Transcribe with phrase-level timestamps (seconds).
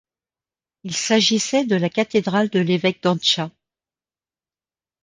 [0.81, 3.51] Il s'agissait de la cathédrale de l'évêque d'Antcha.